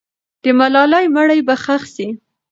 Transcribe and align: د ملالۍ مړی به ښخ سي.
د 0.43 0.45
ملالۍ 0.59 1.05
مړی 1.15 1.39
به 1.47 1.55
ښخ 1.63 1.83
سي. 1.95 2.07